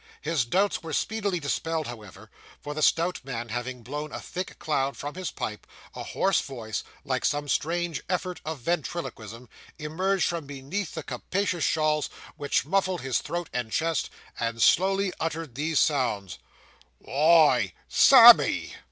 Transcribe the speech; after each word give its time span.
His 0.21 0.45
doubts 0.45 0.81
were 0.81 0.93
speedily 0.93 1.39
dispelled, 1.39 1.85
however; 1.85 2.31
for 2.59 2.73
the 2.73 2.81
stout 2.81 3.23
man 3.23 3.49
having 3.49 3.83
blown 3.83 4.11
a 4.11 4.19
thick 4.19 4.57
cloud 4.57 4.97
from 4.97 5.13
his 5.13 5.29
pipe, 5.29 5.67
a 5.93 6.01
hoarse 6.01 6.41
voice, 6.41 6.83
like 7.05 7.23
some 7.23 7.47
strange 7.47 8.01
effort 8.09 8.41
of 8.43 8.57
ventriloquism, 8.61 9.47
emerged 9.77 10.25
from 10.25 10.47
beneath 10.47 10.95
the 10.95 11.03
capacious 11.03 11.63
shawls 11.65 12.09
which 12.35 12.65
muffled 12.65 13.01
his 13.01 13.19
throat 13.19 13.47
and 13.53 13.71
chest, 13.71 14.09
and 14.39 14.63
slowly 14.63 15.13
uttered 15.19 15.53
these 15.53 15.79
sounds 15.79 16.39
'Wy, 16.97 17.73
Sammy! 17.87 18.77